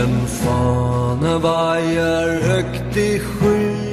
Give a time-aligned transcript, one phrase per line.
[0.00, 3.90] En fana vajar högt i skyn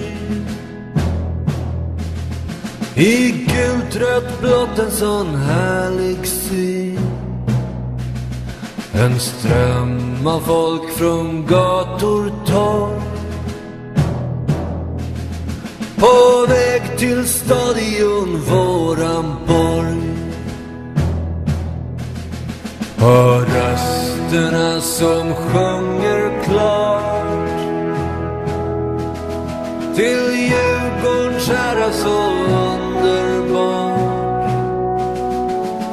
[2.96, 7.00] I gult, rött, blått en sån härlig syn.
[8.94, 13.02] En ström av folk från gator, torg.
[15.96, 20.18] På väg till stadion, våran borg.
[22.98, 23.46] Hör
[24.28, 27.28] rösterna som sjunger klart.
[29.96, 32.20] Till Djurgårdens kära så
[32.74, 33.98] underbart.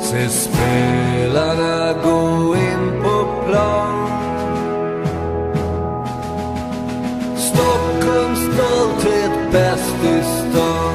[0.02, 4.08] Se spelarna gå in på plan.
[7.36, 10.94] Stockholms stolthet bäst i stan.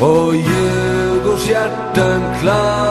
[0.00, 2.86] Och Djurgårdens hjärtan klar